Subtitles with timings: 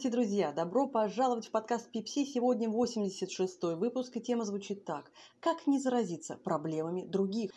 [0.00, 0.52] Здравствуйте, друзья!
[0.52, 2.24] Добро пожаловать в подкаст Пипси.
[2.24, 5.12] Сегодня 86 выпуск, и тема звучит так.
[5.40, 7.52] Как не заразиться проблемами других?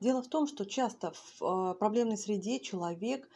[0.00, 3.28] Дело в том, что часто в э, проблемной среде человек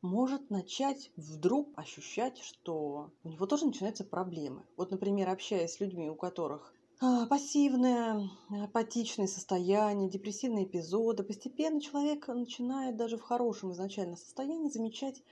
[0.00, 4.64] может начать вдруг ощущать, что у него тоже начинаются проблемы.
[4.76, 12.26] Вот, например, общаясь с людьми, у которых а, пассивное, апатичное состояние, депрессивные эпизоды, постепенно человек
[12.26, 15.22] начинает даже в хорошем изначально состоянии замечать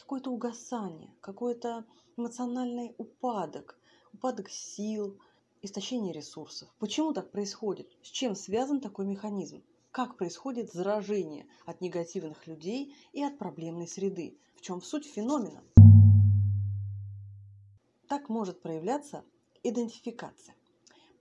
[0.00, 1.84] какое-то угасание, какой-то
[2.16, 3.78] эмоциональный упадок,
[4.12, 5.18] упадок сил,
[5.62, 6.68] истощение ресурсов.
[6.78, 7.88] Почему так происходит?
[8.02, 9.62] С чем связан такой механизм?
[9.90, 14.36] Как происходит заражение от негативных людей и от проблемной среды?
[14.56, 15.62] В чем суть феномена?
[18.08, 19.24] Так может проявляться
[19.62, 20.54] идентификация.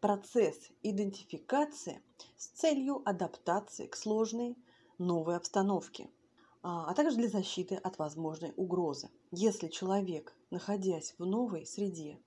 [0.02, 2.02] Процесс идентификации
[2.36, 4.58] с целью адаптации к сложной
[4.98, 6.10] новой обстановке–
[6.64, 9.10] а, а также для защиты от возможной угрозы.
[9.32, 12.20] Если человек, находясь в новой среде,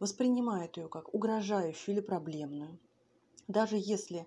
[0.00, 2.78] воспринимает ее как угрожающую или проблемную,
[3.46, 4.26] даже если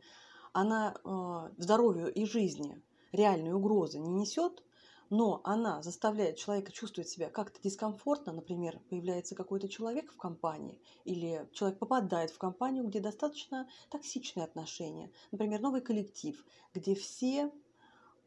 [0.54, 4.64] она э, здоровью и жизни реальной угрозы не несет,
[5.10, 11.50] но она заставляет человека чувствовать себя как-то дискомфортно, например, появляется какой-то человек в компании, или
[11.52, 17.52] человек попадает в компанию, где достаточно токсичные отношения, например, новый коллектив, где все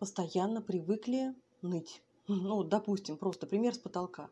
[0.02, 2.02] постоянно привыкли ныть.
[2.26, 4.30] Ну, допустим, просто пример с потолка.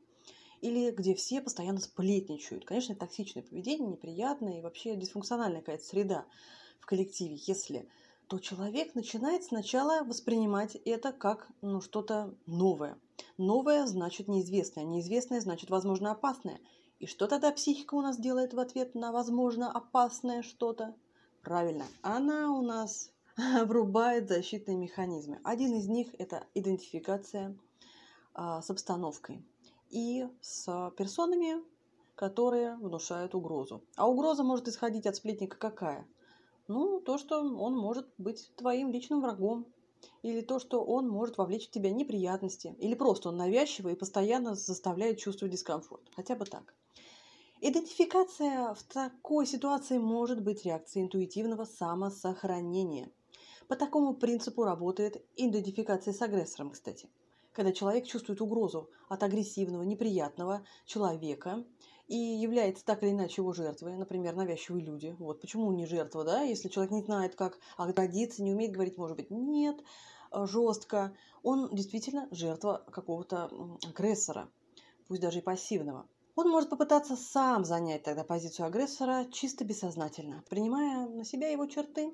[0.63, 2.65] Или где все постоянно сплетничают.
[2.65, 6.25] Конечно, токсичное поведение, неприятное и вообще дисфункциональная какая-то среда
[6.81, 7.39] в коллективе.
[7.47, 7.89] Если
[8.27, 12.99] то человек начинает сначала воспринимать это как ну, что-то новое.
[13.39, 16.59] Новое значит неизвестное, неизвестное значит, возможно, опасное.
[16.99, 20.97] И что тогда психика у нас делает в ответ на, возможно, опасное что-то?
[21.43, 23.13] Правильно, она у нас
[23.65, 25.41] врубает защитные механизмы.
[25.45, 27.57] Один из них– это идентификация
[28.35, 29.43] а, с обстановкой
[29.89, 31.63] и с персонами,
[32.15, 33.83] которые внушают угрозу.
[33.97, 36.07] А угроза может исходить от сплетника какая?
[36.69, 39.67] Ну, то, что он может быть твоим личным врагом,
[40.23, 44.55] или то, что он может вовлечь в тебя неприятности, или просто он навязчивый и постоянно
[44.55, 46.03] заставляет чувствовать дискомфорт.
[46.15, 46.75] Хотя бы так.
[47.61, 53.11] Идентификация в такой ситуации может быть реакцией интуитивного самосохранения–
[53.71, 57.09] по такому принципу работает идентификация с агрессором, кстати.
[57.53, 61.65] Когда человек чувствует угрозу от агрессивного, неприятного человека
[62.09, 65.15] и является так или иначе его жертвой, например, навязчивые люди.
[65.21, 66.43] Вот почему не жертва, да?
[66.43, 69.77] Если человек не знает, как оградиться, не умеет говорить, может быть, нет,
[70.33, 71.15] э, жестко,
[71.45, 73.53] он действительно жертва какого-то
[73.89, 74.51] агрессора,
[75.07, 76.09] пусть даже и пассивного.
[76.35, 82.13] Он может попытаться сам занять тогда позицию агрессора чисто бессознательно, принимая на себя его черты.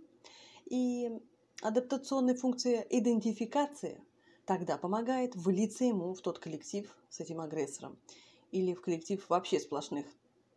[0.66, 1.22] И
[1.62, 4.02] адаптационной функции идентификации
[4.44, 7.98] тогда помогает влиться ему в тот коллектив с этим агрессором
[8.52, 10.06] или в коллектив вообще сплошных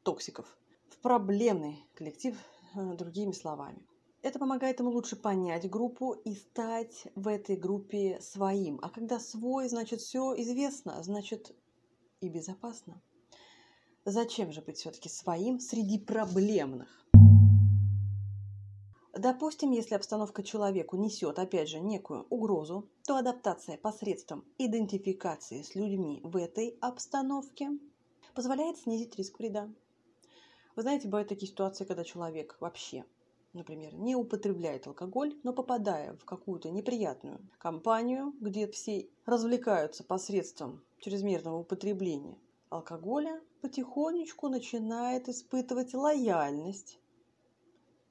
[0.04, 0.58] токсиков,
[0.90, 2.36] в проблемный коллектив,
[2.76, 3.82] э, другими словами.
[4.22, 8.80] Это помогает ему лучше понять группу и стать в этой группе своим.
[8.82, 11.56] А когда свой, значит, все известно, значит
[12.20, 13.02] и безопасно.
[14.04, 17.06] Зачем же быть все-таки своим среди проблемных?
[19.20, 26.22] Допустим, если обстановка человеку несет, опять же, некую угрозу, то адаптация посредством идентификации с людьми
[26.24, 27.72] в этой обстановке
[28.34, 29.70] позволяет снизить риск вреда.
[30.78, 33.04] Вы знаете, бывают такие ситуации, когда человек вообще,
[33.52, 41.58] например, не употребляет алкоголь, но попадая в какую-то неприятную компанию, где все развлекаются посредством чрезмерного
[41.58, 42.38] употребления
[42.70, 46.99] алкоголя, потихонечку начинает испытывать лояльность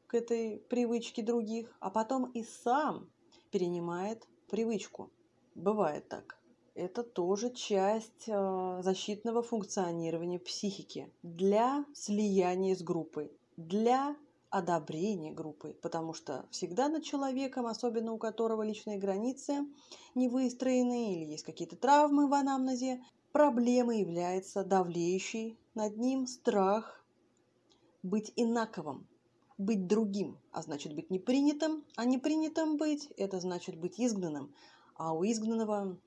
[0.09, 3.09] к этой привычке других, а потом и сам
[3.51, 5.11] перенимает привычку.
[5.55, 6.39] Бывает так.
[6.75, 14.17] Это тоже часть э, защитного функционирования психики для слияния с группой, для
[14.51, 19.67] одобрения группы, потому что всегда над человеком, особенно у которого личные границы
[20.15, 23.03] не выстроены или есть какие-то травмы в анамнезе,
[23.33, 27.05] проблемой является давлеющий над ним страх
[28.03, 29.07] быть инаковым,
[29.59, 34.55] быть другим, а значит быть непринятым, а непринятым быть– это значит быть изгнанным.
[34.95, 35.99] А у изгнанного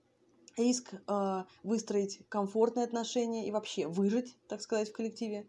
[0.58, 5.46] риск э, выстроить комфортные отношения и вообще выжить, так сказать, в коллективе, э,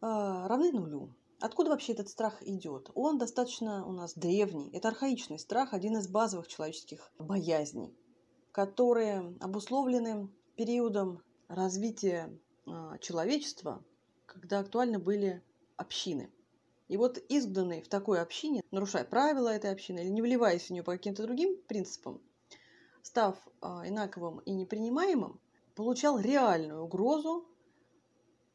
[0.00, 1.14] равны нулю.
[1.40, 2.90] Откуда вообще этот страх идет?
[2.94, 4.70] Он достаточно у нас древний.
[4.72, 7.94] Это архаичный страх, один из базовых человеческих боязней,
[8.50, 13.84] которые обусловлены периодом развития э, человечества,
[14.26, 15.44] когда актуальны были
[15.76, 16.28] общины–
[16.88, 20.82] и вот изгнанный в такой общине, нарушая правила этой общины или не вливаясь в нее
[20.82, 22.20] по каким-то другим принципам,
[23.02, 25.40] став э, инаковым и непринимаемым,
[25.74, 27.46] получал реальную угрозу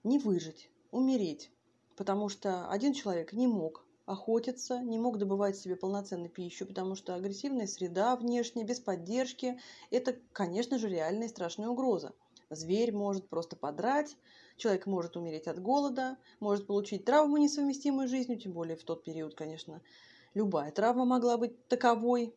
[0.04, 1.52] не выжить, умереть.
[1.96, 7.14] Потому что один человек не мог охотиться, не мог добывать себе полноценную пищу, потому что
[7.14, 9.60] агрессивная среда внешняя, без поддержки–
[9.92, 12.14] это, конечно же, реальная и страшная угроза.
[12.50, 14.18] Зверь может просто подрать,
[14.57, 19.04] человек может умереть от голода, может получить травму, несовместимую с жизнью, тем более в тот
[19.04, 19.81] период, конечно,
[20.34, 22.36] любая травма могла быть таковой.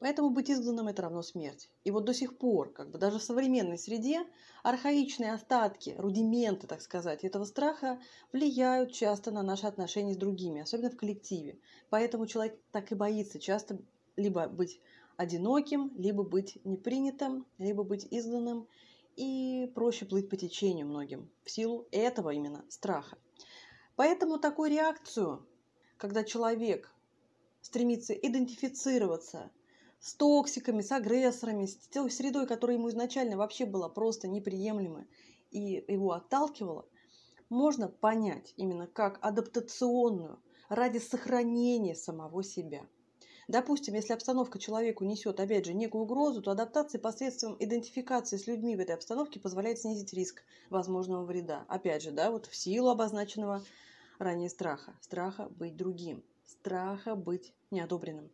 [0.00, 1.70] Поэтому быть изгнанным– это равно смерть.
[1.84, 4.26] И вот до сих пор, как бы даже в современной среде,
[4.62, 7.98] архаичные остатки, рудименты, так сказать, этого страха
[8.30, 11.58] влияют часто на наши отношения с другими, особенно в коллективе.
[11.88, 13.78] Поэтому человек так и боится часто
[14.16, 14.78] либо быть
[15.16, 18.68] одиноким, либо быть непринятым, либо быть изгнанным,
[19.16, 23.16] и проще плыть по течению многим в силу этого именно страха.
[23.96, 25.46] Поэтому такую реакцию,
[25.98, 26.92] когда человек
[27.60, 29.50] стремится идентифицироваться
[30.00, 35.06] с токсиками, с агрессорами, с той средой, которая ему изначально вообще была просто неприемлема
[35.50, 36.86] и его отталкивала,
[37.48, 42.86] можно понять именно как адаптационную ради сохранения самого себя.
[43.48, 48.76] Допустим, если обстановка человеку несет, опять же, некую угрозу, то адаптация посредством идентификации с людьми
[48.76, 51.64] в этой обстановке позволяет снизить риск возможного вреда.
[51.68, 53.62] Опять же, да, вот в силу обозначенного
[54.18, 54.96] ранее страха.
[55.02, 58.30] Страха быть другим, страха быть неодобренным.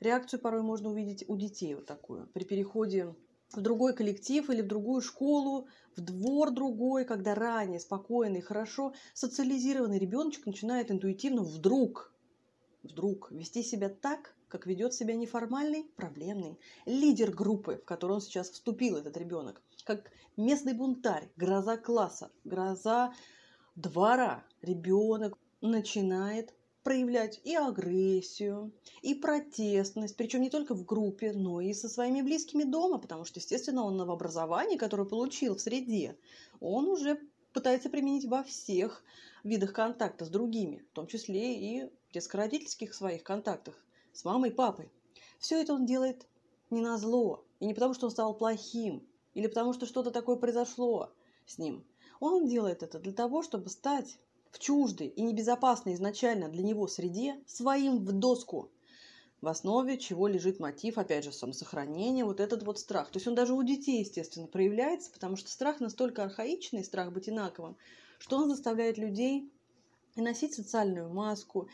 [0.00, 2.26] Реакцию порой можно увидеть у детей вот такую.
[2.28, 3.14] При переходе
[3.52, 9.98] в другой коллектив или в другую школу, в двор другой, когда ранее спокойный, хорошо социализированный
[9.98, 12.12] ребеночек начинает интуитивно вдруг,
[12.82, 18.50] вдруг вести себя так, как ведет себя неформальный, проблемный лидер группы, в которую он сейчас
[18.50, 23.14] вступил, этот ребенок, как местный бунтарь, гроза класса, гроза
[23.76, 24.44] двора.
[24.62, 28.72] Ребенок начинает проявлять и агрессию,
[29.02, 33.38] и протестность, причем не только в группе, но и со своими близкими дома, потому что,
[33.38, 36.16] естественно, он в образовании, которое получил в среде,
[36.58, 37.20] он уже
[37.52, 39.04] пытается применить во всех
[39.44, 43.74] видах контакта с другими, в том числе и детско-родительских своих контактах
[44.12, 44.90] с мамой и папой.
[45.38, 46.26] Все это он делает
[46.70, 50.36] не на зло, и не потому, что он стал плохим, или потому, что что-то такое
[50.36, 51.12] произошло
[51.46, 51.84] с ним.
[52.20, 54.18] Он делает это для того, чтобы стать
[54.50, 58.70] в чуждой и небезопасной изначально для него среде своим в доску,
[59.40, 63.10] в основе чего лежит мотив, опять же, самосохранения, вот этот вот страх.
[63.10, 67.28] То есть он даже у детей, естественно, проявляется, потому что страх настолько архаичный, страх быть
[67.28, 67.76] инаковым,
[68.18, 69.50] что он заставляет людей
[70.16, 71.68] и носить социальную маску,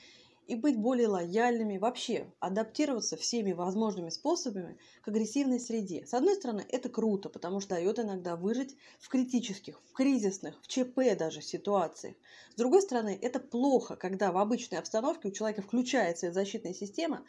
[0.47, 6.07] и быть более лояльными, вообще адаптироваться всеми возможными способами к агрессивной среде.
[6.07, 10.69] С одной стороны, это круто, потому что дает иногда выжить в критических, в кризисных, в
[10.69, 12.15] ЧП даже ситуациях.
[12.53, 17.25] С другой стороны, это плохо, когда в обычной обстановке у человека включается защитная система,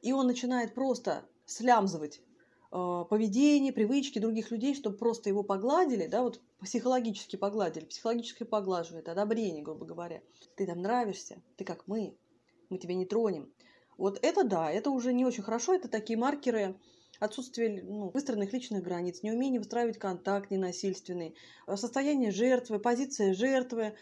[0.00, 2.20] и он начинает просто слямзывать
[2.70, 9.08] э, поведение, привычки других людей, чтобы просто его погладили, да, вот психологически погладили, психологически поглаживает,
[9.08, 10.22] одобрение, грубо говоря.
[10.56, 12.16] Ты там нравишься, ты как мы,
[12.70, 13.52] мы тебя не тронем.
[13.96, 16.76] Вот это да, это уже не очень хорошо, это такие маркеры
[17.20, 21.34] отсутствия ну, выстроенных личных границ, неумение выстраивать контакт ненасильственный,
[21.66, 23.94] э, состояние жертвы, позиция жертвы,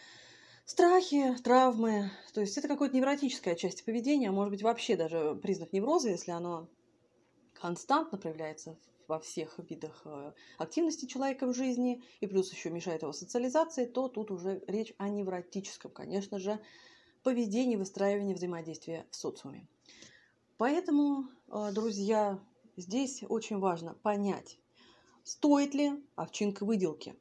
[0.65, 2.11] страхи, травмы.
[2.33, 6.31] То есть это какое-то невротическая часть поведения, а может быть вообще даже признак невроза, если
[6.31, 6.69] оно
[7.55, 13.13] константно проявляется во всех видах э, активности человека в жизни, и плюс еще мешает его
[13.13, 16.59] социализации, то тут уже речь о невротическом, конечно же,
[17.23, 19.67] поведения, выстраивания взаимодействия в социуме.
[20.57, 22.39] Поэтому, э, друзья,
[22.77, 24.59] здесь очень важно понять,
[25.25, 27.15] стоит ли овчинка выделки,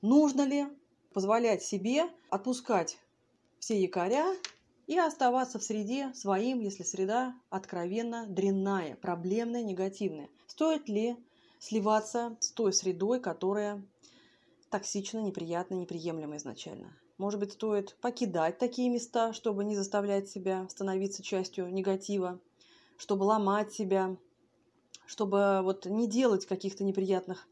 [0.00, 0.66] нужно ли
[1.12, 2.98] позволять себе отпускать
[3.58, 4.26] все якоря
[4.86, 10.28] и оставаться в среде своим, если среда откровенно дрянная, проблемная, негативная.
[10.46, 11.16] Стоит ли
[11.58, 13.82] сливаться с той средой, которая
[14.70, 16.96] токсична, неприятна, неприемлема изначально.
[17.22, 22.40] Может быть, стоит покидать такие места, чтобы не заставлять себя становиться частью негатива,
[22.96, 24.16] чтобы ломать себя,
[25.06, 27.46] чтобы вот не делать каких-то неприятных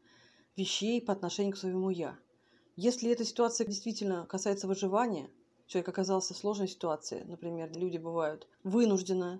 [0.57, 2.19] вещей по отношению к своему «я».
[2.75, 5.29] Если эта ситуация действительно касается выживания,
[5.67, 9.39] человек оказался в сложной ситуации, например, люди бывают вынуждены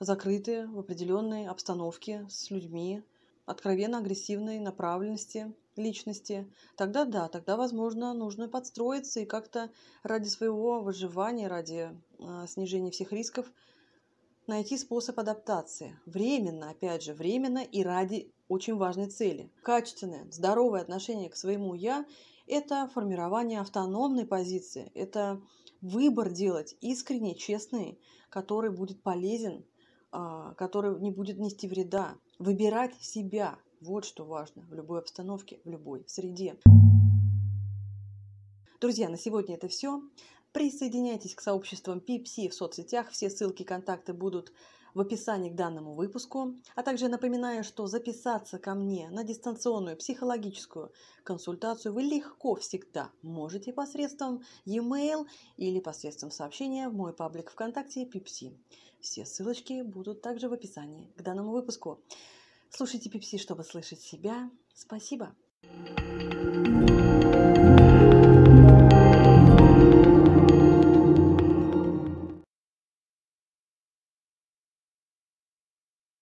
[0.00, 3.04] закрыты в определенной обстановке с людьми
[3.46, 9.70] откровенно агрессивной направленности– личности, тогда да, тогда, возможно, нужно подстроиться и как-то
[10.02, 13.50] ради своего выживания, ради э, снижения всех рисков
[14.46, 15.98] найти способ адаптации.
[16.06, 19.50] Временно, опять же, временно и ради очень важной цели.
[19.62, 22.04] Качественное, здоровое отношение к своему «я»–
[22.46, 25.40] это формирование автономной позиции, это
[25.82, 27.98] выбор делать искренне, честный,
[28.30, 29.64] который будет полезен,
[30.10, 32.16] а, который не будет нести вреда.
[32.38, 36.56] Выбирать себя, Вот что важно в любой обстановке, в любой среде.
[38.80, 40.02] Друзья, на сегодня это все.
[40.52, 43.10] Присоединяйтесь к сообществам PPC в соцсетях.
[43.10, 44.52] Все ссылки и контакты будут
[44.94, 46.56] в описании к данному выпуску.
[46.74, 50.90] А также напоминаю, что записаться ко мне на дистанционную психологическую
[51.22, 58.56] консультацию вы легко всегда можете посредством e-mail или посредством сообщения в мой паблик ВКонтакте PPC.
[59.00, 62.00] Все ссылочки будут также в описании к данному выпуску.
[62.70, 64.50] Слушайте PPC, чтобы слышать себя.
[64.74, 65.34] Спасибо.